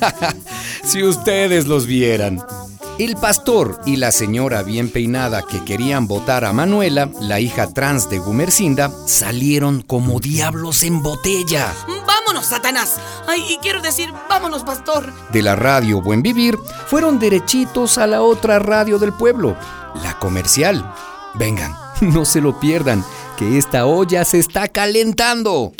si 0.84 1.02
ustedes 1.02 1.66
los 1.66 1.86
vieran. 1.86 2.42
El 2.98 3.16
pastor 3.16 3.78
y 3.84 3.96
la 3.96 4.10
señora 4.10 4.62
bien 4.62 4.90
peinada 4.90 5.42
que 5.42 5.62
querían 5.64 6.06
votar 6.06 6.46
a 6.46 6.54
Manuela, 6.54 7.10
la 7.20 7.40
hija 7.40 7.66
trans 7.74 8.08
de 8.08 8.18
Gumercinda, 8.18 8.90
salieron 9.06 9.82
como 9.82 10.18
diablos 10.18 10.82
en 10.82 11.02
botella. 11.02 11.74
¡Vámonos, 12.06 12.46
Satanás! 12.46 12.96
Ay, 13.28 13.44
y 13.50 13.58
quiero 13.58 13.82
decir, 13.82 14.10
vámonos, 14.30 14.62
pastor. 14.62 15.12
De 15.30 15.42
la 15.42 15.56
radio 15.56 16.00
Buen 16.00 16.22
Vivir, 16.22 16.56
fueron 16.86 17.18
derechitos 17.18 17.98
a 17.98 18.06
la 18.06 18.22
otra 18.22 18.58
radio 18.60 18.98
del 18.98 19.12
pueblo, 19.12 19.58
la 20.02 20.18
comercial. 20.18 20.90
Vengan, 21.34 21.76
no 22.00 22.24
se 22.24 22.40
lo 22.40 22.58
pierdan, 22.58 23.04
que 23.36 23.58
esta 23.58 23.84
olla 23.84 24.24
se 24.24 24.38
está 24.38 24.68
calentando. 24.68 25.74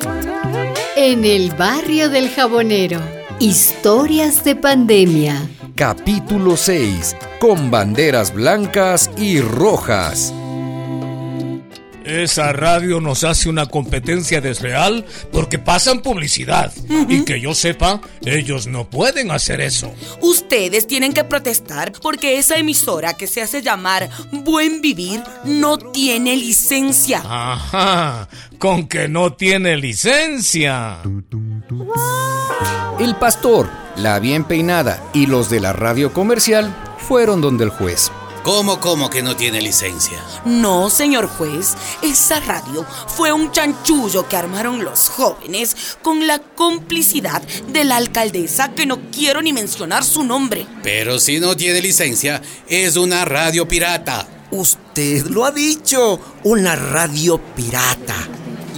En 0.96 1.24
el 1.24 1.52
barrio 1.52 2.10
del 2.10 2.28
jabonero, 2.28 3.00
historias 3.38 4.44
de 4.44 4.56
pandemia 4.56 5.48
capítulo 5.76 6.56
6, 6.56 7.16
con 7.38 7.70
banderas 7.70 8.32
blancas 8.32 9.10
y 9.18 9.40
rojas. 9.40 10.32
Esa 12.04 12.52
radio 12.52 13.00
nos 13.00 13.24
hace 13.24 13.48
una 13.48 13.66
competencia 13.66 14.40
desleal 14.40 15.04
porque 15.32 15.58
pasan 15.58 16.02
publicidad. 16.02 16.72
Y 17.08 17.24
que 17.24 17.40
yo 17.40 17.52
sepa, 17.52 18.00
ellos 18.24 18.68
no 18.68 18.88
pueden 18.88 19.32
hacer 19.32 19.60
eso. 19.60 19.92
Ustedes 20.20 20.86
tienen 20.86 21.12
que 21.12 21.24
protestar 21.24 21.92
porque 22.00 22.38
esa 22.38 22.56
emisora 22.56 23.14
que 23.14 23.26
se 23.26 23.42
hace 23.42 23.60
llamar 23.60 24.08
Buen 24.30 24.80
Vivir 24.80 25.20
no 25.44 25.78
tiene 25.78 26.36
licencia. 26.36 27.22
Ajá, 27.24 28.28
con 28.58 28.86
que 28.86 29.08
no 29.08 29.34
tiene 29.34 29.76
licencia. 29.76 31.02
El 32.98 33.14
pastor, 33.14 33.68
la 33.96 34.18
bien 34.20 34.44
peinada 34.44 35.04
y 35.12 35.26
los 35.26 35.50
de 35.50 35.60
la 35.60 35.74
radio 35.74 36.14
comercial 36.14 36.74
fueron 36.96 37.42
donde 37.42 37.64
el 37.64 37.70
juez. 37.70 38.10
¿Cómo, 38.42 38.80
cómo 38.80 39.10
que 39.10 39.22
no 39.22 39.36
tiene 39.36 39.60
licencia? 39.60 40.18
No, 40.46 40.88
señor 40.88 41.26
juez. 41.26 41.74
Esa 42.00 42.40
radio 42.40 42.86
fue 43.06 43.34
un 43.34 43.52
chanchullo 43.52 44.26
que 44.26 44.36
armaron 44.36 44.82
los 44.82 45.10
jóvenes 45.10 45.98
con 46.00 46.26
la 46.26 46.38
complicidad 46.38 47.42
de 47.42 47.84
la 47.84 47.96
alcaldesa 47.96 48.72
que 48.72 48.86
no 48.86 48.98
quiero 49.10 49.42
ni 49.42 49.52
mencionar 49.52 50.02
su 50.02 50.24
nombre. 50.24 50.66
Pero 50.82 51.18
si 51.18 51.38
no 51.38 51.54
tiene 51.54 51.82
licencia, 51.82 52.40
es 52.66 52.96
una 52.96 53.26
radio 53.26 53.68
pirata. 53.68 54.26
Usted 54.50 55.26
lo 55.26 55.44
ha 55.44 55.50
dicho, 55.50 56.18
una 56.44 56.76
radio 56.76 57.38
pirata 57.54 58.16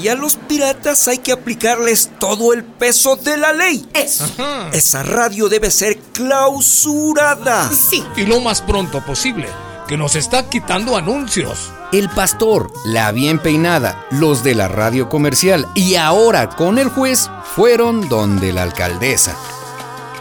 y 0.01 0.09
a 0.09 0.15
los 0.15 0.35
piratas 0.37 1.09
hay 1.09 1.19
que 1.19 1.33
aplicarles 1.33 2.11
todo 2.19 2.53
el 2.53 2.65
peso 2.65 3.17
de 3.17 3.37
la 3.37 3.53
ley. 3.53 3.87
Eso. 3.95 4.25
Esa 4.73 5.03
radio 5.03 5.49
debe 5.49 5.71
ser 5.71 5.99
clausurada. 6.13 7.71
Sí. 7.73 8.05
Y 8.17 8.23
lo 8.23 8.41
más 8.41 8.63
pronto 8.63 9.05
posible, 9.05 9.49
que 9.87 9.97
nos 9.97 10.15
está 10.15 10.49
quitando 10.49 10.97
anuncios. 10.97 11.71
El 11.93 12.09
pastor, 12.11 12.71
la 12.85 13.13
bien 13.13 13.39
peinada, 13.39 14.07
los 14.11 14.45
de 14.45 14.55
la 14.55 14.69
radio 14.69 15.09
comercial 15.09 15.67
y 15.75 15.95
ahora 15.95 16.51
con 16.51 16.79
el 16.79 16.91
juez 16.91 17.31
fueron 17.57 18.09
donde 18.09 18.53
la 18.53 18.63
alcaldesa. 18.63 19.37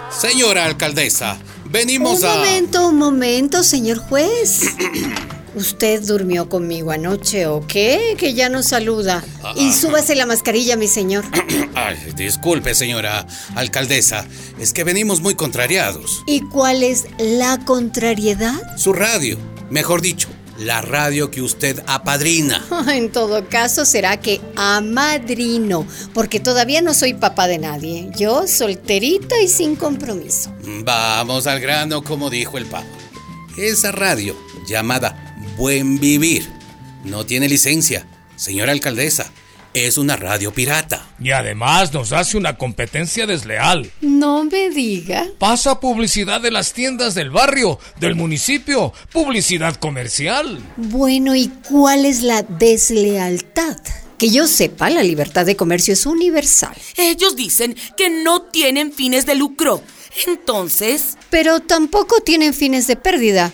Señora 0.09 0.66
alcaldesa, 0.66 1.38
venimos 1.66 2.23
a... 2.23 2.33
Un 2.33 2.39
momento, 2.39 2.88
un 2.88 2.98
momento, 2.98 3.64
señor 3.64 3.98
juez. 3.98 4.61
¿Usted 5.56 6.02
durmió 6.03 6.50
conmigo 6.50 6.92
anoche 6.92 7.48
o 7.48 7.66
qué? 7.66 8.16
Que 8.17 8.34
ya 8.34 8.50
nos 8.50 8.67
saluda. 8.67 9.23
Y 9.56 9.72
súbase 9.73 10.16
la 10.16 10.26
mascarilla, 10.26 10.76
mi 10.76 10.88
señor. 10.88 11.26
Ay, 11.76 11.98
disculpe, 12.16 12.76
señora 12.76 13.26
alcaldesa. 13.56 14.26
Es 14.59 14.73
que 14.73 14.84
venimos 14.84 15.22
muy 15.22 15.36
contrariados. 15.36 16.23
¿Y 16.28 16.42
cuál 16.42 16.84
es 16.84 17.06
la 17.17 17.59
contrariedad? 17.66 18.78
Su 18.78 18.94
radio. 18.94 19.38
Mejor 19.70 20.02
dicho, 20.02 20.30
la 20.60 20.82
radio 20.82 21.30
que 21.32 21.42
usted 21.42 21.83
apadrina. 21.88 22.66
En 22.88 23.11
todo 23.11 23.48
caso, 23.48 23.86
será 23.86 24.17
que 24.17 24.42
amadrino, 24.55 25.86
porque 26.14 26.39
todavía 26.39 26.82
no 26.82 26.94
soy 26.94 27.14
papá 27.14 27.48
de 27.48 27.58
nadie. 27.58 28.10
Yo 28.16 28.48
solterita 28.48 29.39
y 29.42 29.48
sin 29.48 29.76
compromiso. 29.76 30.54
Vamos 30.83 31.48
al 31.48 31.60
grano, 31.60 32.04
como 32.04 32.30
dijo 32.30 32.58
el 32.58 32.66
Papa. 32.66 32.86
Esa 33.58 33.92
radio, 33.92 34.36
llamada 34.67 35.27
Buen 35.58 36.00
Vivir. 36.00 36.48
No 37.04 37.26
tiene 37.26 37.50
licencia, 37.50 38.06
señora 38.36 38.73
alcaldesa. 38.73 39.32
Es 39.73 39.98
una 39.98 40.16
radio 40.16 40.54
pirata. 40.54 41.08
Y 41.20 41.32
además 41.32 41.92
nos 41.94 42.12
hace 42.12 42.38
una 42.38 42.60
competencia 42.60 43.26
desleal. 43.26 43.90
No 44.02 44.44
me 44.44 44.70
diga. 44.70 45.26
Pasa 45.40 45.80
publicidad 45.80 46.42
de 46.42 46.52
las 46.52 46.73
tiendas 46.73 47.16
del 47.16 47.32
barrio, 47.32 47.80
del 48.00 48.14
municipio, 48.14 48.94
publicidad 49.12 49.78
comercial. 49.78 50.60
Bueno, 50.78 51.36
¿y 51.36 51.48
cuál 51.68 52.06
es 52.06 52.22
la 52.22 52.44
deslealtad? 52.44 53.78
Que 54.20 54.30
yo 54.30 54.45
sepa, 54.45 54.92
la 54.92 55.02
libertad 55.02 55.48
de 55.48 55.56
comercio 55.56 55.94
es 55.94 56.06
universal. 56.06 56.76
Ellos 56.98 57.36
dicen 57.36 57.76
que 57.98 58.12
no 58.12 58.44
tienen 58.44 58.94
fines 58.94 59.26
de 59.26 59.34
lucro. 59.34 59.82
Entonces... 60.28 61.18
Pero 61.32 61.62
tampoco 61.62 62.22
tienen 62.22 62.54
fines 62.54 62.86
de 62.86 62.95
pérdida 62.95 63.54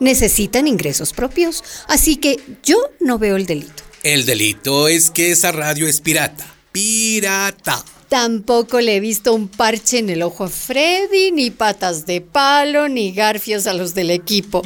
necesitan 0.00 0.66
ingresos 0.66 1.12
propios. 1.12 1.62
Así 1.88 2.16
que 2.16 2.40
yo 2.62 2.78
no 3.00 3.18
veo 3.18 3.36
el 3.36 3.46
delito. 3.46 3.82
El 4.02 4.24
delito 4.26 4.88
es 4.88 5.10
que 5.10 5.32
esa 5.32 5.52
radio 5.52 5.88
es 5.88 6.00
pirata. 6.00 6.46
Pirata. 6.72 7.84
Tampoco 8.08 8.80
le 8.80 8.96
he 8.96 9.00
visto 9.00 9.34
un 9.34 9.48
parche 9.48 9.98
en 9.98 10.10
el 10.10 10.22
ojo 10.22 10.44
a 10.44 10.48
Freddy, 10.48 11.32
ni 11.32 11.50
patas 11.50 12.06
de 12.06 12.20
palo, 12.20 12.88
ni 12.88 13.12
garfios 13.12 13.66
a 13.66 13.74
los 13.74 13.94
del 13.94 14.10
equipo. 14.10 14.62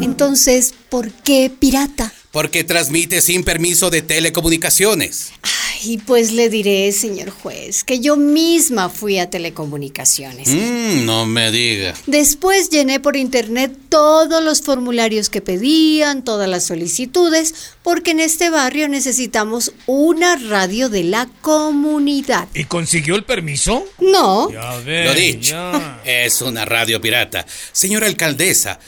Entonces, 0.00 0.72
¿por 0.88 1.10
qué 1.10 1.50
pirata? 1.50 2.12
Porque 2.30 2.64
transmite 2.64 3.20
sin 3.20 3.44
permiso 3.44 3.90
de 3.90 4.00
telecomunicaciones. 4.00 5.32
Ay, 5.80 5.98
pues 5.98 6.32
le 6.32 6.48
diré, 6.48 6.90
señor 6.92 7.30
juez, 7.30 7.84
que 7.84 8.00
yo 8.00 8.16
misma 8.16 8.88
fui 8.88 9.18
a 9.18 9.30
telecomunicaciones. 9.30 10.48
Mm, 10.48 11.04
no 11.04 11.26
me 11.26 11.50
diga. 11.50 11.94
Después 12.06 12.70
llené 12.70 13.00
por 13.00 13.16
internet 13.16 13.76
todos 13.88 14.42
los 14.42 14.62
formularios 14.62 15.28
que 15.28 15.40
pedían, 15.40 16.24
todas 16.24 16.48
las 16.48 16.64
solicitudes, 16.64 17.54
porque 17.82 18.10
en 18.10 18.20
este 18.20 18.50
barrio 18.50 18.88
necesitamos 18.88 19.72
una 19.86 20.36
radio 20.36 20.88
de 20.88 21.04
la 21.04 21.28
comunidad. 21.42 22.48
¿Y 22.54 22.64
consiguió 22.64 23.14
el 23.14 23.24
permiso? 23.24 23.84
No. 24.00 24.50
Ya 24.50 25.04
Lo 25.04 25.14
dicho. 25.14 25.56
Es 26.04 26.42
una 26.42 26.64
radio 26.64 27.00
pirata. 27.00 27.46
Señora 27.72 28.06
alcaldesa, 28.06 28.80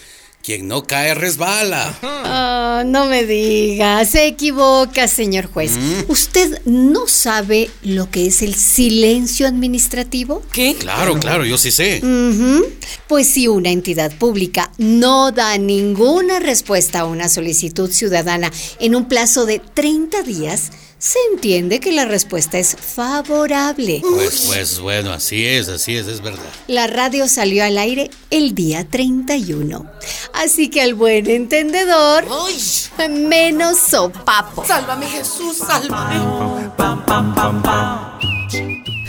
quien 0.42 0.68
no 0.68 0.84
cae 0.84 1.14
resbala. 1.14 1.98
Ah, 2.02 2.82
no 2.86 3.06
me 3.06 3.24
diga, 3.24 4.04
se 4.04 4.26
equivoca, 4.26 5.06
señor 5.08 5.46
juez. 5.46 5.72
Mm. 5.72 6.10
¿Usted 6.10 6.62
no 6.64 7.06
sabe 7.06 7.70
lo 7.82 8.10
que 8.10 8.26
es 8.26 8.42
el 8.42 8.54
silencio 8.54 9.46
administrativo? 9.46 10.42
¿Qué? 10.52 10.76
Claro, 10.78 11.18
claro, 11.18 11.44
yo 11.44 11.58
sí 11.58 11.70
sé. 11.70 12.02
Pues 13.06 13.28
si 13.28 13.48
una 13.48 13.70
entidad 13.70 14.12
pública 14.12 14.72
no 14.78 15.32
da 15.32 15.58
ninguna 15.58 16.38
respuesta 16.38 17.00
a 17.00 17.04
una 17.04 17.28
solicitud 17.28 17.90
ciudadana 17.90 18.50
en 18.78 18.94
un 18.94 19.08
plazo 19.08 19.46
de 19.46 19.58
30 19.58 20.22
días, 20.22 20.70
se 21.00 21.18
entiende 21.32 21.80
que 21.80 21.92
la 21.92 22.04
respuesta 22.04 22.58
es 22.58 22.76
favorable. 22.76 24.02
Pues, 24.02 24.44
pues 24.46 24.78
bueno, 24.80 25.12
así 25.12 25.46
es, 25.46 25.68
así 25.68 25.96
es, 25.96 26.06
es 26.06 26.20
verdad. 26.20 26.44
La 26.68 26.86
radio 26.86 27.26
salió 27.26 27.64
al 27.64 27.78
aire 27.78 28.10
el 28.28 28.54
día 28.54 28.86
31. 28.86 29.90
Así 30.34 30.68
que 30.68 30.82
al 30.82 30.92
buen 30.92 31.28
entendedor, 31.28 32.26
¡Ay! 32.30 33.08
menos 33.08 33.78
sopapo. 33.78 34.62
Sálvame 34.66 35.06
Jesús, 35.06 35.56
sálvame. 35.56 36.16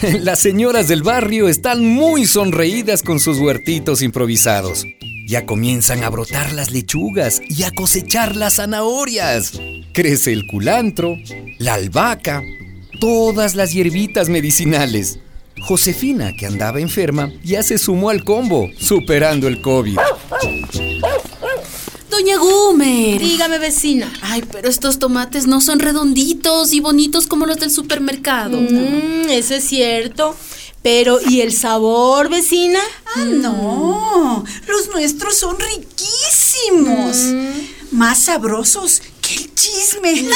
Las 0.22 0.40
señoras 0.40 0.88
del 0.88 1.04
barrio 1.04 1.50
están 1.50 1.86
muy 1.86 2.26
sonreídas 2.26 3.04
con 3.04 3.20
sus 3.20 3.38
huertitos 3.38 4.02
improvisados. 4.02 4.86
Ya 5.28 5.46
comienzan 5.46 6.04
a 6.04 6.10
brotar 6.10 6.52
las 6.54 6.72
lechugas 6.72 7.42
y 7.48 7.64
a 7.64 7.72
cosechar 7.72 8.36
las 8.36 8.56
zanahorias. 8.56 9.54
Crece 9.94 10.32
el 10.32 10.48
culantro, 10.48 11.18
la 11.58 11.74
albahaca, 11.74 12.42
todas 13.02 13.56
las 13.56 13.74
hierbitas 13.74 14.30
medicinales. 14.30 15.20
Josefina, 15.68 16.34
que 16.34 16.46
andaba 16.46 16.80
enferma, 16.80 17.32
ya 17.44 17.62
se 17.62 17.78
sumó 17.78 18.10
al 18.10 18.24
combo, 18.24 18.70
superando 18.78 19.50
el 19.50 19.62
COVID. 19.62 19.98
Doña 22.10 22.38
Gumer. 22.38 23.20
Dígame, 23.20 23.60
vecina. 23.60 24.12
Ay, 24.22 24.44
pero 24.50 24.70
estos 24.70 24.98
tomates 24.98 25.48
no 25.48 25.60
son 25.60 25.80
redonditos 25.80 26.72
y 26.72 26.80
bonitos 26.80 27.28
como 27.28 27.46
los 27.46 27.58
del 27.58 27.72
supermercado. 27.72 28.62
Mm, 28.62 29.30
eso 29.30 29.56
es 29.56 29.64
cierto. 29.66 30.36
Pero, 30.82 31.20
¿y 31.28 31.42
el 31.42 31.54
sabor, 31.54 32.30
vecina? 32.30 32.80
Ah, 33.16 33.26
no. 33.26 34.44
Los 34.68 34.90
nuestros 34.90 35.38
son 35.38 35.58
riquísimos. 35.60 37.18
Mm. 37.18 37.98
Más 37.98 38.24
sabrosos 38.24 39.02
el 39.52 39.56
chisme. 39.56 40.10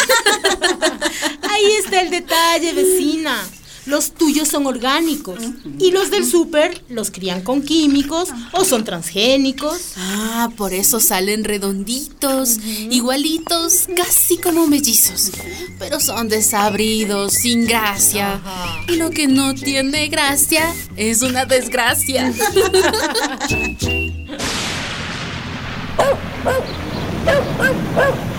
Ahí 1.49 1.71
está 1.83 2.01
el 2.01 2.09
detalle, 2.09 2.73
vecina. 2.73 3.43
Los 3.85 4.13
tuyos 4.13 4.47
son 4.47 4.65
orgánicos. 4.65 5.37
Y 5.77 5.91
los 5.91 6.09
del 6.09 6.25
súper 6.25 6.83
los 6.89 7.11
crían 7.11 7.41
con 7.41 7.61
químicos 7.61 8.29
o 8.51 8.65
son 8.65 8.83
transgénicos. 8.83 9.93
Ah, 9.97 10.49
por 10.57 10.73
eso 10.73 10.99
salen 10.99 11.43
redonditos, 11.43 12.57
igualitos, 12.89 13.85
casi 13.95 14.37
como 14.37 14.65
mellizos. 14.65 15.31
Pero 15.77 15.99
son 15.99 16.29
desabridos, 16.29 17.33
sin 17.33 17.65
gracia. 17.65 18.41
Y 18.87 18.95
lo 18.95 19.11
que 19.11 19.27
no 19.27 19.53
tiene 19.53 20.07
gracia 20.07 20.73
es 20.95 21.21
una 21.21 21.45
desgracia. 21.45 22.33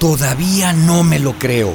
Todavía 0.00 0.72
no 0.72 1.04
me 1.04 1.18
lo 1.18 1.34
creo. 1.34 1.74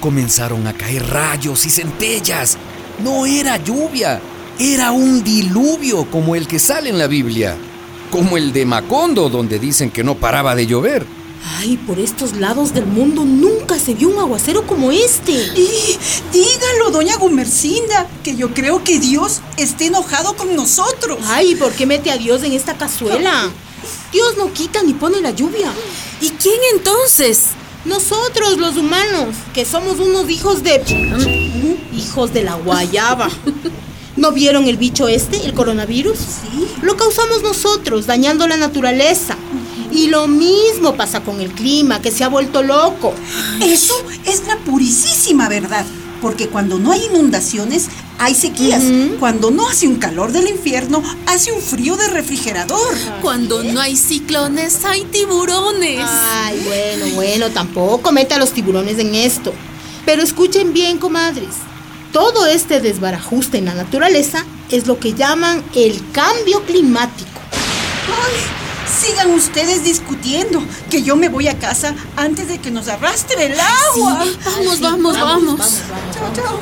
Comenzaron 0.00 0.66
a 0.66 0.72
caer 0.72 1.08
rayos 1.08 1.64
y 1.66 1.70
centellas. 1.70 2.58
No 2.98 3.26
era 3.26 3.58
lluvia, 3.58 4.20
era 4.58 4.90
un 4.90 5.22
diluvio 5.22 6.10
como 6.10 6.34
el 6.34 6.48
que 6.48 6.58
sale 6.58 6.90
en 6.90 6.98
la 6.98 7.06
Biblia. 7.06 7.56
Como 8.10 8.36
el 8.36 8.52
de 8.52 8.66
Macondo, 8.66 9.28
donde 9.28 9.60
dicen 9.60 9.92
que 9.92 10.02
no 10.02 10.16
paraba 10.16 10.56
de 10.56 10.66
llover. 10.66 11.06
Ay, 11.58 11.76
por 11.76 12.00
estos 12.00 12.32
lados 12.32 12.74
del 12.74 12.86
mundo 12.86 13.24
nunca 13.24 13.78
se 13.78 13.94
vio 13.94 14.08
un 14.08 14.18
aguacero 14.18 14.66
como 14.66 14.90
este. 14.90 15.30
Y 15.30 15.96
dígalo, 16.32 16.90
doña 16.90 17.18
Gumercinda, 17.18 18.08
que 18.24 18.34
yo 18.34 18.52
creo 18.52 18.82
que 18.82 18.98
Dios 18.98 19.42
esté 19.56 19.86
enojado 19.86 20.34
con 20.34 20.56
nosotros. 20.56 21.20
Ay, 21.28 21.54
¿por 21.54 21.70
qué 21.70 21.86
mete 21.86 22.10
a 22.10 22.16
Dios 22.16 22.42
en 22.42 22.52
esta 22.52 22.76
cazuela? 22.76 23.48
Dios 24.10 24.36
no 24.36 24.52
quita 24.52 24.82
ni 24.82 24.92
pone 24.92 25.20
la 25.20 25.30
lluvia. 25.30 25.70
¿Y 26.20 26.30
quién 26.30 26.58
entonces? 26.74 27.50
Nosotros, 27.84 28.58
los 28.58 28.76
humanos, 28.76 29.34
que 29.54 29.64
somos 29.64 29.98
unos 30.00 30.28
hijos 30.30 30.62
de... 30.62 30.82
hijos 31.96 32.32
de 32.32 32.44
la 32.44 32.54
guayaba. 32.54 33.28
¿No 34.16 34.32
vieron 34.32 34.66
el 34.66 34.76
bicho 34.76 35.08
este, 35.08 35.44
el 35.46 35.54
coronavirus? 35.54 36.18
Sí. 36.18 36.66
Lo 36.82 36.96
causamos 36.96 37.42
nosotros, 37.42 38.06
dañando 38.06 38.46
la 38.46 38.56
naturaleza. 38.56 39.36
Y 39.92 40.08
lo 40.08 40.28
mismo 40.28 40.94
pasa 40.94 41.22
con 41.22 41.40
el 41.40 41.50
clima, 41.52 42.02
que 42.02 42.10
se 42.10 42.22
ha 42.22 42.28
vuelto 42.28 42.62
loco. 42.62 43.14
Eso 43.62 43.94
es 44.26 44.46
la 44.46 44.56
purísima 44.58 45.48
verdad. 45.48 45.86
Porque 46.20 46.48
cuando 46.48 46.78
no 46.78 46.92
hay 46.92 47.06
inundaciones, 47.06 47.88
hay 48.20 48.34
sequías. 48.34 48.82
Cuando 49.18 49.50
no 49.50 49.66
hace 49.66 49.88
un 49.88 49.96
calor 49.96 50.30
del 50.30 50.46
infierno, 50.46 51.02
hace 51.26 51.52
un 51.52 51.62
frío 51.62 51.96
de 51.96 52.06
refrigerador. 52.08 52.94
Cuando 53.22 53.64
no 53.64 53.80
hay 53.80 53.96
ciclones, 53.96 54.84
hay 54.84 55.04
tiburones. 55.04 56.04
Ay, 56.06 56.62
bueno, 56.66 57.14
bueno, 57.14 57.48
tampoco 57.48 58.12
meta 58.12 58.36
a 58.36 58.38
los 58.38 58.52
tiburones 58.52 58.98
en 58.98 59.14
esto. 59.14 59.54
Pero 60.04 60.22
escuchen 60.22 60.74
bien, 60.74 60.98
comadres. 60.98 61.54
Todo 62.12 62.44
este 62.44 62.80
desbarajuste 62.80 63.56
en 63.56 63.64
la 63.64 63.74
naturaleza 63.74 64.44
es 64.68 64.86
lo 64.86 64.98
que 65.00 65.14
llaman 65.14 65.64
el 65.74 66.02
cambio 66.12 66.62
climático. 66.64 67.40
Ay, 67.52 68.36
sigan 69.00 69.30
ustedes 69.30 69.82
discutiendo, 69.82 70.62
que 70.90 71.02
yo 71.02 71.16
me 71.16 71.30
voy 71.30 71.48
a 71.48 71.58
casa 71.58 71.94
antes 72.16 72.48
de 72.48 72.58
que 72.58 72.70
nos 72.70 72.88
arrastre 72.88 73.46
el 73.46 73.58
agua. 73.58 74.24
Sí, 74.24 74.38
vamos, 74.44 74.80
vamos, 74.80 75.18
vamos. 75.18 75.60
Chao, 76.12 76.32
chao. 76.34 76.60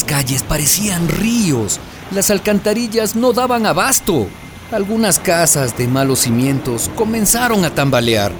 Las 0.00 0.08
calles 0.08 0.42
parecían 0.42 1.08
ríos, 1.08 1.78
las 2.10 2.30
alcantarillas 2.30 3.16
no 3.16 3.34
daban 3.34 3.66
abasto. 3.66 4.28
Algunas 4.72 5.18
casas 5.18 5.76
de 5.76 5.88
malos 5.88 6.20
cimientos 6.20 6.90
comenzaron 6.94 7.66
a 7.66 7.74
tambalear. 7.74 8.32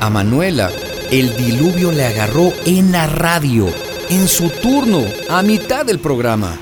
A 0.00 0.10
Manuela, 0.10 0.72
el 1.12 1.36
diluvio 1.36 1.92
le 1.92 2.04
agarró 2.04 2.52
en 2.66 2.90
la 2.90 3.06
radio, 3.06 3.72
en 4.10 4.26
su 4.26 4.48
turno, 4.50 5.04
a 5.28 5.42
mitad 5.42 5.86
del 5.86 6.00
programa. 6.00 6.58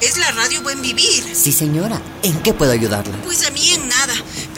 Es 0.00 0.16
la 0.16 0.30
radio 0.30 0.62
Buen 0.62 0.80
Vivir. 0.80 1.24
Sí, 1.32 1.50
señora. 1.50 2.00
¿En 2.22 2.38
qué 2.42 2.54
puedo 2.54 2.70
ayudarla? 2.70 3.16
Pues 3.24 3.44
a 3.44 3.50
mí 3.50 3.68
en 3.70 3.88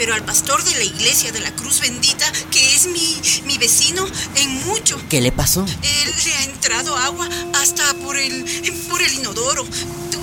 pero 0.04 0.16
al 0.16 0.24
pastor 0.26 0.62
de 0.64 0.74
la 0.74 0.84
iglesia 0.84 1.32
de 1.32 1.40
la 1.40 1.50
Cruz 1.52 1.80
Bendita, 1.80 2.30
que 2.50 2.74
es 2.74 2.86
mi, 2.88 3.22
mi 3.46 3.56
vecino, 3.56 4.06
en 4.36 4.50
mucho. 4.66 5.00
¿Qué 5.08 5.22
le 5.22 5.32
pasó? 5.32 5.64
Él 5.64 6.14
le 6.26 6.34
ha 6.34 6.44
entrado 6.44 6.94
agua 6.94 7.26
hasta 7.54 7.94
por 7.94 8.18
el, 8.18 8.44
por 8.90 9.00
el 9.00 9.14
inodoro. 9.14 9.64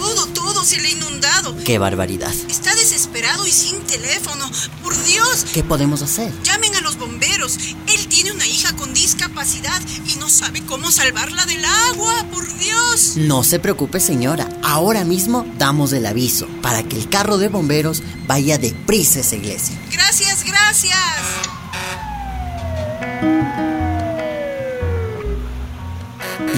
Todo, 0.01 0.25
todo 0.33 0.65
se 0.65 0.80
le 0.80 0.88
ha 0.88 0.92
inundado. 0.94 1.56
¡Qué 1.63 1.77
barbaridad! 1.77 2.33
Está 2.50 2.74
desesperado 2.74 3.45
y 3.45 3.51
sin 3.51 3.80
teléfono. 3.81 4.50
Por 4.81 5.00
Dios, 5.03 5.45
¿Qué 5.53 5.63
podemos 5.63 6.01
hacer? 6.01 6.33
llamen 6.42 6.74
a 6.74 6.81
los 6.81 6.98
bomberos. 6.98 7.56
Él 7.88 8.07
tiene 8.07 8.31
una 8.31 8.48
hija 8.48 8.75
con 8.75 8.95
discapacidad 8.95 9.80
y 10.07 10.15
no 10.15 10.27
sabe 10.27 10.65
cómo 10.65 10.89
salvarla 10.92 11.45
del 11.45 11.63
agua. 11.63 12.25
Por 12.31 12.51
Dios. 12.57 13.13
No 13.18 13.44
se 13.44 13.59
preocupe, 13.59 14.00
señora. 14.00 14.50
Ahora 14.63 15.03
mismo 15.06 15.45
damos 15.59 15.94
el 15.94 16.07
aviso 16.07 16.48
para 16.63 16.81
que 16.81 16.98
el 16.98 17.07
carro 17.07 17.38
de 17.38 17.50
bomberos 17.50 18.01
vaya 18.25 18.57
deprisa 18.57 19.19
a 19.19 19.21
esa 19.21 19.36
iglesia. 19.36 19.80
Gracias, 19.92 20.44
gracias. 20.44 20.98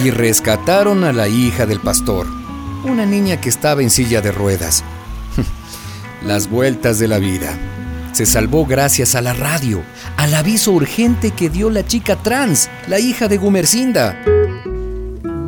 y 0.04 0.10
rescataron 0.10 1.04
a 1.04 1.12
la 1.12 1.28
hija 1.28 1.64
del 1.66 1.80
pastor, 1.80 2.26
una 2.84 3.06
niña 3.06 3.40
que 3.40 3.48
estaba 3.48 3.82
en 3.82 3.90
silla 3.90 4.20
de 4.20 4.32
ruedas. 4.32 4.84
Las 6.26 6.48
vueltas 6.48 6.98
de 6.98 7.08
la 7.08 7.18
vida. 7.18 7.56
Se 8.12 8.26
salvó 8.26 8.64
gracias 8.64 9.14
a 9.16 9.20
la 9.20 9.32
radio, 9.34 9.82
al 10.16 10.34
aviso 10.34 10.70
urgente 10.70 11.32
que 11.32 11.50
dio 11.50 11.68
la 11.68 11.84
chica 11.84 12.14
trans, 12.22 12.70
la 12.86 13.00
hija 13.00 13.26
de 13.26 13.38
Gumercinda. 13.38 14.16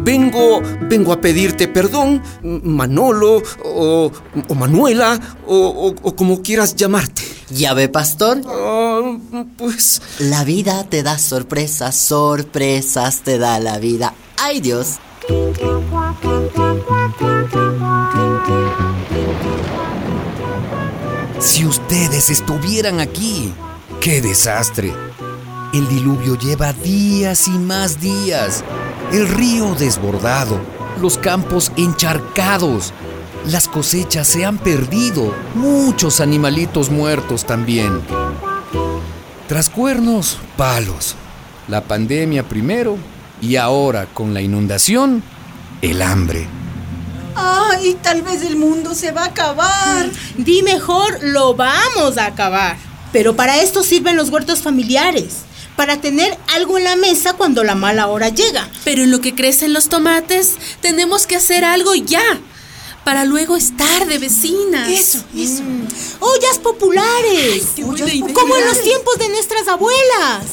Vengo, 0.03 0.61
vengo 0.88 1.12
a 1.12 1.21
pedirte 1.21 1.67
perdón, 1.69 2.23
Manolo 2.43 3.43
o, 3.65 4.12
o 4.49 4.55
Manuela 4.55 5.19
o, 5.47 5.56
o- 5.56 5.94
o 6.03 6.17
como 6.17 6.43
quieras 6.43 6.77
llamarte. 6.77 7.23
¿Ya 7.50 7.75
ve, 7.75 7.89
pastor? 7.89 8.41
Ah, 8.47 9.17
pues 9.56 10.03
La 10.19 10.43
vida 10.44 10.85
te 10.85 11.03
da 11.05 11.19
sorpresas, 11.19 11.94
sorpresas 11.97 13.21
te 13.23 13.39
da 13.39 13.59
la 13.61 13.79
vida. 13.79 14.15
¡Ay, 14.43 14.61
Dios! 14.61 14.97
Si 21.40 21.64
ustedes 21.67 22.31
estuvieran 22.31 23.00
aquí, 23.00 23.52
qué 24.00 24.20
desastre. 24.20 24.93
El 25.73 25.88
diluvio 25.88 26.38
lleva 26.38 26.72
días 26.72 27.48
y 27.48 27.58
más 27.58 28.01
días. 28.01 28.62
El 29.12 29.27
río 29.29 29.74
desbordado, 29.74 30.60
los 31.01 31.19
campos 31.19 31.72
encharcados. 31.77 32.93
Las 33.46 33.69
cosechas 33.69 34.29
se 34.29 34.44
han 34.44 34.58
perdido, 34.58 35.34
muchos 35.55 36.20
animalitos 36.20 36.91
muertos 36.91 37.44
también. 37.44 38.01
Tras 39.48 39.70
cuernos, 39.70 40.39
palos. 40.56 41.17
La 41.69 41.82
pandemia 41.82 42.48
primero 42.48 42.96
y 43.40 43.56
ahora 43.56 44.06
con 44.06 44.34
la 44.34 44.40
inundación, 44.40 45.22
el 45.82 46.02
hambre. 46.02 46.48
Ay, 47.34 47.96
tal 48.02 48.22
vez 48.22 48.43
el 48.43 48.56
mundo 48.56 48.94
se 48.94 49.12
va 49.12 49.24
a 49.24 49.26
acabar. 49.26 50.10
Di 50.38 50.62
mejor, 50.62 51.19
lo 51.22 51.55
vamos 51.55 52.16
a 52.16 52.26
acabar. 52.26 52.76
Pero 53.12 53.36
para 53.36 53.60
esto 53.60 53.82
sirven 53.82 54.16
los 54.16 54.31
huertos 54.31 54.62
familiares. 54.62 55.38
Para 55.76 56.00
tener 56.00 56.36
algo 56.55 56.78
en 56.78 56.84
la 56.84 56.96
mesa 56.96 57.34
cuando 57.34 57.62
la 57.62 57.74
mala 57.74 58.06
hora 58.06 58.31
llega. 58.31 58.69
Pero 58.84 59.02
en 59.02 59.10
lo 59.10 59.20
que 59.20 59.34
crecen 59.34 59.74
los 59.74 59.90
tomates, 59.90 60.55
tenemos 60.81 61.26
que 61.26 61.36
hacer 61.36 61.64
algo 61.64 61.94
ya. 61.94 62.22
Para 63.06 63.25
luego 63.25 63.56
estar 63.56 64.08
de 64.08 64.19
vecinas. 64.19 64.91
Eso, 64.91 65.22
eso. 65.36 65.63
Ollas 66.19 66.58
populares. 66.58 67.67
qué 67.77 67.84
buena 67.84 68.13
idea. 68.13 68.34
Como 68.34 68.56
en 68.56 68.67
los 68.67 68.82
tiempos 68.82 69.17
de 69.20 69.29
nuestras 69.29 69.69
abuelas. 69.69 70.44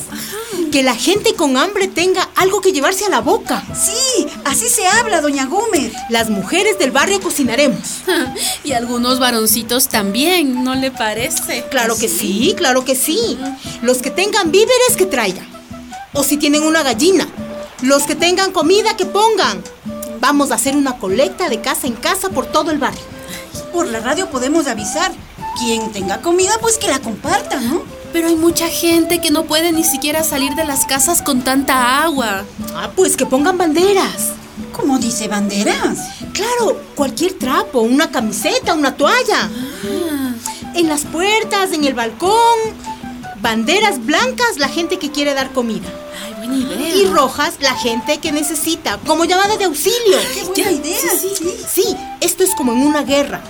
Que 0.72 0.84
la 0.84 0.94
gente 0.94 1.34
con 1.34 1.58
hambre 1.58 1.88
tenga 1.88 2.30
algo 2.36 2.62
que 2.62 2.72
llevarse 2.72 3.06
a 3.06 3.10
la 3.10 3.22
boca. 3.22 3.66
Sí, 3.74 4.28
así 4.46 4.70
se 4.70 4.86
habla, 4.86 5.22
doña 5.22 5.48
Gómez. 5.48 5.94
Las 6.12 6.30
mujeres 6.30 6.78
del 6.78 6.92
barrio 6.92 7.20
cocinaremos. 7.22 8.04
Y 8.64 8.74
algunos 8.74 9.18
varoncitos 9.18 9.88
también, 9.88 10.64
¿no 10.64 10.76
le 10.76 10.92
parece? 10.92 11.66
Claro 11.72 11.98
que 11.98 12.08
sí, 12.08 12.54
claro 12.56 12.86
que 12.86 12.96
sí. 12.96 13.36
Los 13.82 13.98
que 13.98 14.12
tengan 14.12 14.52
víveres 14.52 14.96
que 14.96 15.08
traigan. 15.08 15.48
O 16.14 16.24
si 16.24 16.38
tienen 16.38 16.62
una 16.62 16.84
gallina. 16.84 17.28
Los 17.82 18.04
que 18.04 18.14
tengan 18.14 18.52
comida 18.52 18.96
que 18.96 19.08
pongan. 19.08 19.64
Vamos 20.24 20.52
a 20.52 20.56
hacer 20.56 20.78
una 20.78 21.00
colecta 21.00 21.50
de 21.50 21.60
casa 21.60 21.86
en 21.86 21.96
casa 21.96 22.30
por 22.30 22.46
todo 22.46 22.72
el 22.72 22.78
barrio. 22.78 23.02
Por 23.74 23.88
la 23.88 24.00
radio 24.00 24.30
podemos 24.30 24.68
avisar. 24.68 25.12
Quien 25.60 25.92
tenga 25.92 26.22
comida, 26.22 26.54
pues 26.62 26.78
que 26.78 26.88
la 26.88 27.00
comparta, 27.00 27.60
¿no? 27.60 27.82
Pero 28.14 28.30
hay 28.30 28.38
mucha 28.38 28.70
gente 28.70 29.20
que 29.20 29.32
no 29.32 29.44
puede 29.44 29.74
ni 29.74 29.84
siquiera 29.84 30.24
salir 30.24 30.56
de 30.56 30.64
las 30.64 30.86
casas 30.86 31.22
con 31.22 31.42
tanta 31.42 32.02
agua. 32.04 32.46
Ah, 32.74 32.90
pues 32.96 33.18
que 33.18 33.26
pongan 33.26 33.58
banderas. 33.58 34.30
Como 34.72 34.98
dice 34.98 35.28
banderas. 35.28 36.00
Claro, 36.32 36.80
cualquier 36.96 37.34
trapo, 37.34 37.82
una 37.82 38.10
camiseta, 38.10 38.76
una 38.76 38.96
toalla. 38.96 39.50
En 40.74 40.88
las 40.88 41.02
puertas, 41.04 41.74
en 41.74 41.84
el 41.84 41.96
balcón. 41.96 42.60
Banderas 43.42 44.06
blancas, 44.06 44.56
la 44.56 44.70
gente 44.70 45.00
que 45.00 45.12
quiere 45.12 45.34
dar 45.34 45.52
comida. 45.52 45.90
Y 46.54 47.06
rojas, 47.08 47.56
la 47.60 47.76
gente 47.76 48.20
que 48.20 48.32
necesita, 48.32 49.00
como 49.06 49.26
llamada 49.26 49.58
de 49.58 49.66
auxilio. 49.66 50.18
¡Qué 50.34 50.44
buena 50.44 50.72
idea! 50.72 51.12
Sí, 51.20 51.30
sí, 51.38 51.56
sí, 51.68 51.98
esto 52.22 52.44
es 52.44 52.54
como 52.56 52.74
en 52.74 52.80
una 52.80 53.04
guerra. 53.04 53.42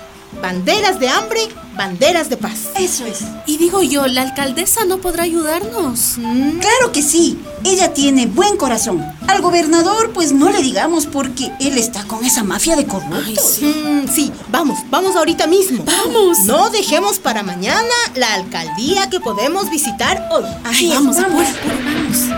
Banderas 0.41 0.99
de 0.99 1.09
hambre, 1.09 1.47
banderas 1.77 2.29
de 2.29 2.37
paz. 2.37 2.69
Eso 2.77 3.05
es. 3.05 3.19
Y 3.45 3.57
digo 3.57 3.81
yo, 3.83 4.07
¿la 4.07 4.23
alcaldesa 4.23 4.85
no 4.85 4.97
podrá 4.97 5.23
ayudarnos? 5.23 6.15
Claro 6.59 6.91
que 6.91 7.01
sí. 7.01 7.39
Ella 7.63 7.93
tiene 7.93 8.25
buen 8.25 8.57
corazón. 8.57 9.05
Al 9.27 9.41
gobernador, 9.41 10.11
pues 10.11 10.33
no 10.33 10.49
le 10.49 10.61
digamos 10.61 11.05
porque 11.05 11.51
él 11.59 11.77
está 11.77 12.03
con 12.05 12.25
esa 12.25 12.43
mafia 12.43 12.75
de 12.75 12.85
corruptos. 12.85 13.59
Mm, 13.61 14.07
sí, 14.13 14.31
vamos, 14.49 14.79
vamos 14.89 15.15
ahorita 15.15 15.47
mismo. 15.47 15.85
Vamos. 15.85 16.39
No 16.39 16.69
dejemos 16.69 17.19
para 17.19 17.43
mañana 17.43 17.93
la 18.15 18.33
alcaldía 18.33 19.09
que 19.09 19.19
podemos 19.19 19.69
visitar 19.69 20.27
hoy. 20.31 20.43
Ay, 20.63 20.89
vamos, 20.89 21.17
apura, 21.19 21.49
apura, 21.49 21.75
vamos. 21.85 22.32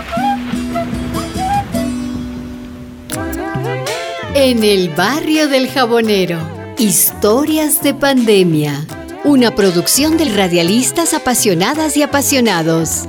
En 4.38 4.62
el 4.64 4.90
barrio 4.90 5.48
del 5.48 5.66
jabonero. 5.66 6.38
Historias 6.76 7.82
de 7.82 7.94
pandemia. 7.94 8.86
Una 9.24 9.54
producción 9.54 10.18
de 10.18 10.26
radialistas 10.26 11.14
apasionadas 11.14 11.96
y 11.96 12.02
apasionados. 12.02 13.08